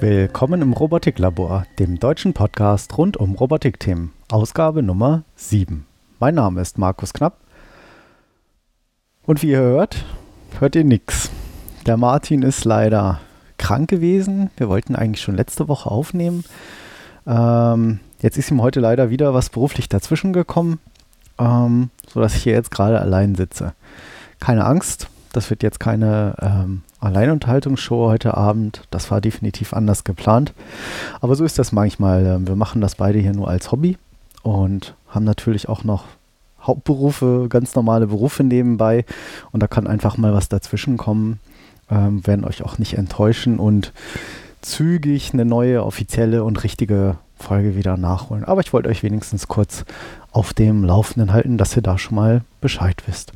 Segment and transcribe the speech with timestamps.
[0.00, 5.86] Willkommen im Robotiklabor, dem deutschen Podcast rund um Robotikthemen, Ausgabe Nummer 7.
[6.20, 7.38] Mein Name ist Markus Knapp
[9.24, 10.04] und wie ihr hört,
[10.58, 11.30] hört ihr nichts.
[11.86, 13.20] Der Martin ist leider
[13.56, 14.50] krank gewesen.
[14.58, 16.44] Wir wollten eigentlich schon letzte Woche aufnehmen.
[17.26, 20.78] Ähm, jetzt ist ihm heute leider wieder was beruflich dazwischen gekommen,
[21.38, 23.72] ähm, sodass ich hier jetzt gerade allein sitze.
[24.40, 28.82] Keine Angst, das wird jetzt keine ähm, Alleinunterhaltungsshow heute Abend.
[28.90, 30.52] Das war definitiv anders geplant.
[31.22, 32.26] Aber so ist das manchmal.
[32.26, 33.96] Ähm, wir machen das beide hier nur als Hobby
[34.48, 36.04] und haben natürlich auch noch
[36.62, 39.04] Hauptberufe, ganz normale Berufe nebenbei.
[39.52, 41.38] Und da kann einfach mal was dazwischen kommen.
[41.90, 43.92] Ähm, werden euch auch nicht enttäuschen und
[44.60, 48.44] zügig eine neue, offizielle und richtige Folge wieder nachholen.
[48.44, 49.84] Aber ich wollte euch wenigstens kurz
[50.32, 53.32] auf dem Laufenden halten, dass ihr da schon mal Bescheid wisst.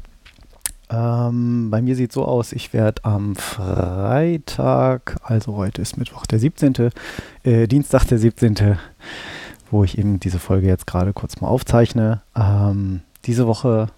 [0.90, 6.26] Ähm, bei mir sieht es so aus, ich werde am Freitag, also heute ist Mittwoch
[6.26, 6.90] der 17.,
[7.44, 8.76] äh, Dienstag der 17.,
[9.72, 12.20] wo ich eben diese Folge jetzt gerade kurz mal aufzeichne.
[12.36, 13.88] Ähm, diese Woche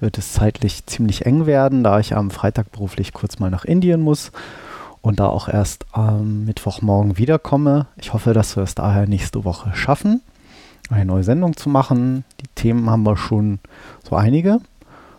[0.00, 4.00] wird es zeitlich ziemlich eng werden, da ich am Freitag beruflich kurz mal nach Indien
[4.00, 4.32] muss
[5.02, 7.86] und da auch erst am Mittwochmorgen wiederkomme.
[7.96, 10.22] Ich hoffe, dass wir es daher nächste Woche schaffen,
[10.88, 12.24] eine neue Sendung zu machen.
[12.40, 13.58] Die Themen haben wir schon
[14.08, 14.60] so einige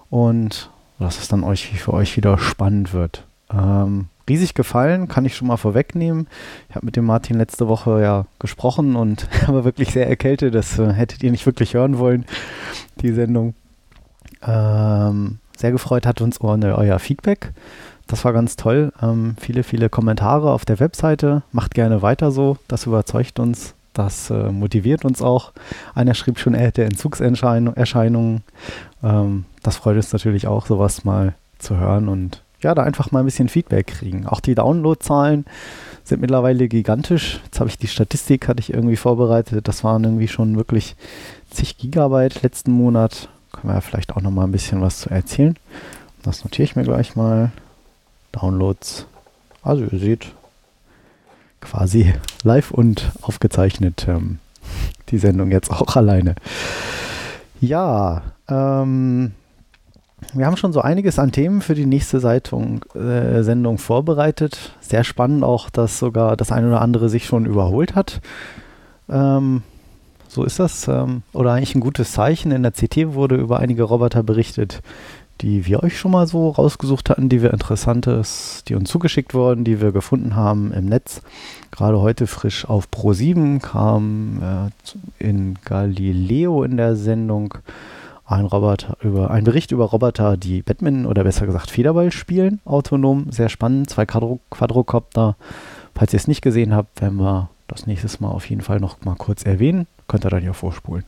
[0.10, 3.26] und dass es dann euch für euch wieder spannend wird.
[3.52, 6.28] Ähm, riesig gefallen, kann ich schon mal vorwegnehmen.
[6.70, 10.56] Ich habe mit dem Martin letzte Woche ja gesprochen und war wirklich sehr erkältet.
[10.56, 12.26] Das äh, hättet ihr nicht wirklich hören wollen,
[13.02, 13.54] die Sendung.
[14.42, 17.54] Ähm, sehr gefreut hat uns euer Feedback.
[18.08, 18.92] Das war ganz toll.
[19.02, 21.44] Ähm, viele, viele Kommentare auf der Webseite.
[21.52, 22.58] Macht gerne weiter so.
[22.68, 23.74] Das überzeugt uns.
[23.94, 25.54] Das äh, motiviert uns auch.
[25.96, 28.44] Einer schrieb schon, er hätte Entzugserscheinungen.
[29.02, 33.20] Ähm, das freut uns natürlich auch, sowas mal zu hören und ja, da einfach mal
[33.20, 34.26] ein bisschen Feedback kriegen.
[34.28, 35.46] Auch die Downloadzahlen
[36.04, 37.40] sind mittlerweile gigantisch.
[37.46, 39.68] Jetzt habe ich die Statistik, hatte ich irgendwie vorbereitet.
[39.68, 40.96] Das waren irgendwie schon wirklich
[41.50, 43.30] zig Gigabyte letzten Monat.
[43.52, 45.56] Können wir ja vielleicht auch noch mal ein bisschen was zu erzählen.
[46.24, 47.52] Das notiere ich mir gleich mal.
[48.32, 49.06] Downloads.
[49.64, 50.28] Also ihr seht,
[51.62, 54.40] quasi live und aufgezeichnet ähm,
[55.10, 56.36] die Sendung jetzt auch alleine.
[57.62, 59.34] Ja, ähm,
[60.34, 64.74] wir haben schon so einiges an Themen für die nächste Seitung, äh, Sendung vorbereitet.
[64.82, 68.22] Sehr spannend auch, dass sogar das eine oder andere sich schon überholt hat.
[69.10, 69.64] Ähm,
[70.28, 70.88] so ist das.
[70.88, 72.52] Ähm, oder eigentlich ein gutes Zeichen.
[72.52, 74.82] In der CT wurde über einige Roboter berichtet,
[75.42, 79.64] die wir euch schon mal so rausgesucht hatten, die wir interessantes, die uns zugeschickt wurden,
[79.64, 81.22] die wir gefunden haben im Netz.
[81.72, 84.72] Gerade heute frisch auf Pro 7 kam
[85.22, 87.56] äh, in Galileo in der Sendung
[88.26, 93.32] ein Roboter über ein Bericht über Roboter, die Batman oder besser gesagt Federball spielen, autonom,
[93.32, 95.36] sehr spannend, zwei Quadro Quadrocopter.
[95.94, 99.04] Falls ihr es nicht gesehen habt, werden wir das nächstes Mal auf jeden Fall noch
[99.06, 99.88] mal kurz erwähnen.
[100.08, 101.04] Könnt ihr dann ja vorspulen.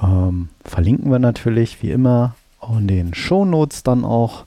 [0.00, 2.36] Ähm, verlinken wir natürlich wie immer
[2.76, 4.44] in den Shownotes dann auch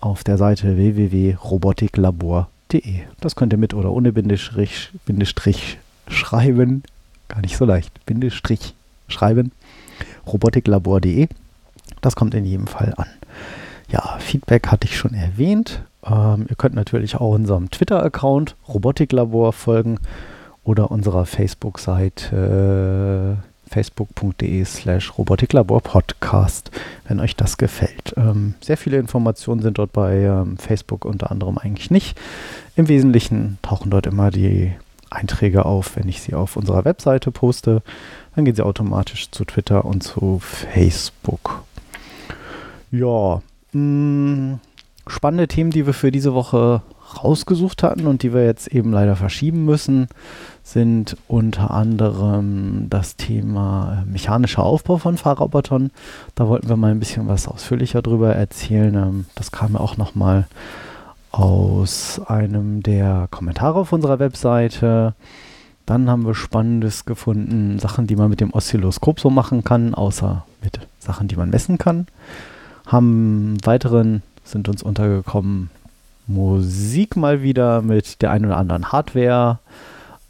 [0.00, 3.00] auf der Seite www.robotiklabor.de.
[3.20, 5.78] Das könnt ihr mit oder ohne Bindestrich, Bindestrich
[6.08, 6.82] schreiben.
[7.28, 8.04] Gar nicht so leicht.
[8.04, 8.74] Bindestrich
[9.08, 9.52] schreiben.
[10.26, 11.28] robotiklabor.de.
[12.00, 13.06] Das kommt in jedem Fall an.
[13.90, 15.82] Ja, Feedback hatte ich schon erwähnt.
[16.04, 19.98] Ähm, ihr könnt natürlich auch unserem Twitter-Account Robotiklabor folgen
[20.64, 26.70] oder unserer Facebook-Seite äh, facebook.de slash robotiklaborpodcast,
[27.08, 28.14] wenn euch das gefällt.
[28.16, 32.18] Ähm, sehr viele Informationen sind dort bei ähm, Facebook unter anderem eigentlich nicht.
[32.76, 34.72] Im Wesentlichen tauchen dort immer die
[35.14, 37.82] Einträge auf, wenn ich sie auf unserer Webseite poste.
[38.34, 41.62] Dann gehen sie automatisch zu Twitter und zu Facebook.
[42.90, 43.42] Ja,
[43.72, 44.60] mh, mm,
[45.06, 46.82] spannende Themen, die wir für diese Woche
[47.22, 50.08] rausgesucht hatten und die wir jetzt eben leider verschieben müssen,
[50.62, 55.90] sind unter anderem das Thema äh, mechanischer Aufbau von Fahrrobotern.
[56.34, 58.94] Da wollten wir mal ein bisschen was ausführlicher drüber erzählen.
[58.94, 60.46] Ähm, das kam ja auch nochmal
[61.32, 65.14] aus einem der Kommentare auf unserer Webseite.
[65.86, 70.44] Dann haben wir Spannendes gefunden, Sachen, die man mit dem Oszilloskop so machen kann, außer
[70.62, 72.06] mit Sachen, die man messen kann.
[72.86, 75.70] Haben weiteren sind uns untergekommen
[76.26, 79.58] Musik mal wieder mit der einen oder anderen Hardware.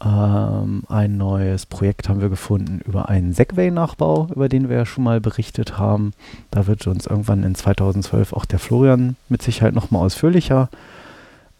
[0.05, 5.03] Ähm, ein neues Projekt haben wir gefunden über einen Segway-Nachbau, über den wir ja schon
[5.03, 6.13] mal berichtet haben.
[6.51, 10.69] Da wird uns irgendwann in 2012 auch der Florian mit Sicherheit nochmal ausführlicher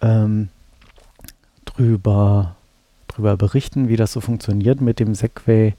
[0.02, 0.50] ähm,
[1.64, 2.56] drüber,
[3.08, 5.76] drüber berichten, wie das so funktioniert mit dem Segway.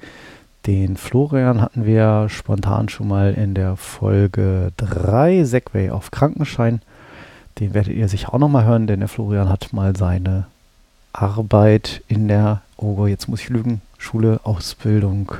[0.66, 6.80] Den Florian hatten wir spontan schon mal in der Folge 3, Segway auf Krankenschein.
[7.60, 10.46] Den werdet ihr sicher auch nochmal hören, denn der Florian hat mal seine
[11.14, 15.32] Arbeit in der, oh, jetzt muss ich lügen, Schule, Ausbildung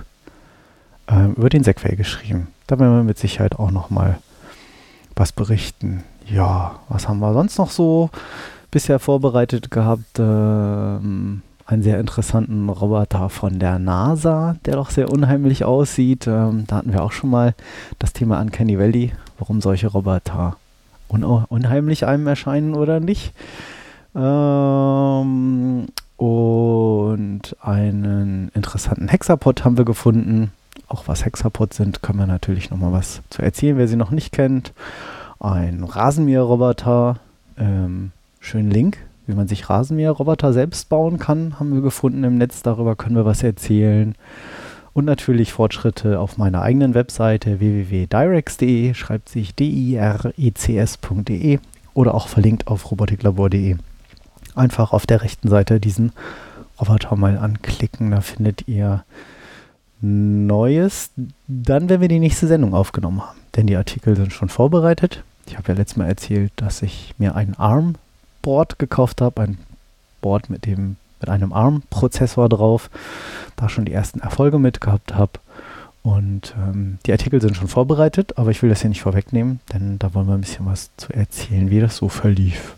[1.10, 2.48] äh, über den Segway geschrieben.
[2.66, 4.18] Da werden wir mit Sicherheit auch nochmal
[5.16, 6.04] was berichten.
[6.26, 8.10] Ja, was haben wir sonst noch so
[8.70, 10.18] bisher vorbereitet gehabt?
[10.18, 16.26] Ähm, einen sehr interessanten Roboter von der NASA, der doch sehr unheimlich aussieht.
[16.26, 17.54] Ähm, da hatten wir auch schon mal
[17.98, 20.56] das Thema Uncanny Valley, warum solche Roboter
[21.08, 23.32] un unheimlich einem erscheinen oder nicht.
[24.14, 30.52] Ähm, und einen interessanten Hexapod haben wir gefunden.
[30.88, 34.32] Auch was Hexapods sind, können wir natürlich nochmal was zu erzählen, wer sie noch nicht
[34.32, 34.72] kennt.
[35.40, 37.18] Ein Rasenmäherroboter,
[37.58, 42.62] ähm, schön Link, wie man sich Rasenmäherroboter selbst bauen kann, haben wir gefunden im Netz.
[42.62, 44.14] Darüber können wir was erzählen.
[44.92, 49.98] Und natürlich Fortschritte auf meiner eigenen Webseite www.direx.de, schreibt sich d-i-r-e-c-s.de
[51.94, 53.76] oder auch verlinkt auf robotiklabor.de
[54.54, 56.12] einfach auf der rechten Seite diesen
[56.80, 58.10] Roboter mal anklicken.
[58.10, 59.04] Da findet ihr
[60.00, 61.10] Neues,
[61.46, 63.38] dann, wenn wir die nächste Sendung aufgenommen haben.
[63.56, 65.22] Denn die Artikel sind schon vorbereitet.
[65.46, 69.58] Ich habe ja letztes Mal erzählt, dass ich mir ein ARM-Board gekauft habe, ein
[70.20, 72.90] Board mit, dem, mit einem ARM-Prozessor drauf,
[73.56, 75.32] da schon die ersten Erfolge mit gehabt habe.
[76.02, 79.98] Und ähm, die Artikel sind schon vorbereitet, aber ich will das hier nicht vorwegnehmen, denn
[79.98, 82.74] da wollen wir ein bisschen was zu erzählen, wie das so verlief.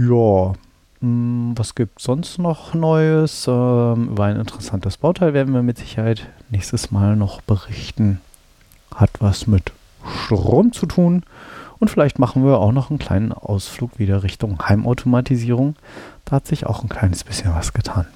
[0.00, 0.54] Ja,
[1.00, 3.44] hm, was gibt sonst noch Neues?
[3.46, 8.18] Ähm, über ein interessantes Bauteil werden wir mit Sicherheit nächstes Mal noch berichten.
[8.94, 9.72] Hat was mit
[10.24, 11.22] Strom zu tun.
[11.78, 15.76] Und vielleicht machen wir auch noch einen kleinen Ausflug wieder Richtung Heimautomatisierung.
[16.24, 18.06] Da hat sich auch ein kleines bisschen was getan.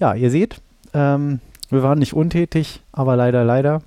[0.00, 0.60] Ja, ihr seht,
[0.92, 1.38] ähm,
[1.70, 3.82] wir waren nicht untätig, aber leider, leider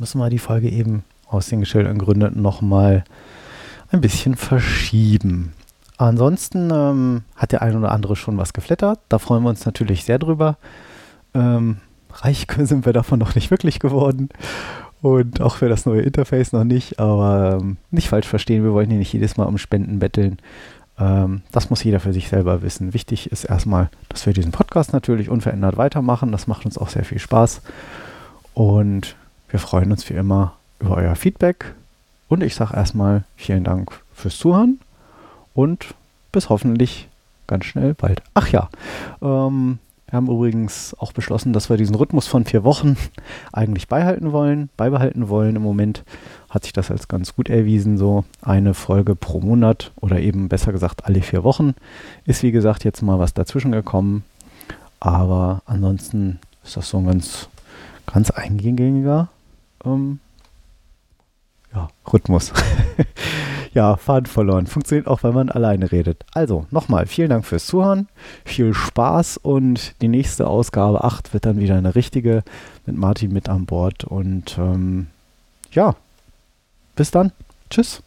[0.00, 3.04] müssen wir die Folge eben aus den geschilderten Gründen nochmal
[3.92, 5.52] ein bisschen verschieben.
[6.00, 9.00] Ansonsten ähm, hat der ein oder andere schon was geflattert.
[9.10, 10.56] Da freuen wir uns natürlich sehr drüber.
[11.34, 11.76] Ähm,
[12.10, 14.30] reich sind wir davon noch nicht wirklich geworden.
[15.02, 16.98] Und auch für das neue Interface noch nicht.
[16.98, 20.38] Aber ähm, nicht falsch verstehen, wir wollen hier nicht jedes Mal um Spenden betteln.
[20.98, 22.94] Ähm, das muss jeder für sich selber wissen.
[22.94, 26.32] Wichtig ist erstmal, dass wir diesen Podcast natürlich unverändert weitermachen.
[26.32, 27.60] Das macht uns auch sehr viel Spaß.
[28.54, 29.16] Und
[29.50, 31.74] wir freuen uns wie immer über euer Feedback.
[32.28, 34.78] Und ich sage erstmal vielen Dank fürs Zuhören
[35.54, 35.94] und
[36.32, 37.08] bis hoffentlich
[37.46, 38.22] ganz schnell bald.
[38.34, 38.68] Ach ja,
[39.20, 39.78] ähm,
[40.10, 42.96] wir haben übrigens auch beschlossen, dass wir diesen Rhythmus von vier Wochen
[43.52, 45.54] eigentlich beibehalten wollen, beibehalten wollen.
[45.54, 46.04] Im Moment
[46.48, 50.72] hat sich das als ganz gut erwiesen, so eine Folge pro Monat oder eben besser
[50.72, 51.74] gesagt alle vier Wochen.
[52.24, 54.24] Ist wie gesagt jetzt mal was dazwischen gekommen,
[54.98, 57.48] aber ansonsten ist das so ein ganz,
[58.06, 59.28] ganz eingängiger
[59.84, 60.18] ähm,
[61.72, 62.52] ja, Rhythmus.
[63.72, 64.66] ja, Faden verloren.
[64.66, 66.24] Funktioniert auch, wenn man alleine redet.
[66.34, 68.08] Also, nochmal, vielen Dank fürs Zuhören.
[68.44, 72.42] Viel Spaß und die nächste Ausgabe 8 wird dann wieder eine richtige
[72.86, 74.04] mit Martin mit an Bord.
[74.04, 75.06] Und ähm,
[75.72, 75.94] ja,
[76.96, 77.32] bis dann.
[77.70, 78.02] Tschüss.